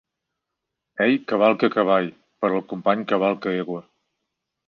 Ell 1.03 1.11
cavalca 1.33 1.69
cavall, 1.75 2.09
però 2.45 2.57
el 2.61 2.65
company 2.73 3.05
cavalca 3.13 3.55
egua. 3.61 3.85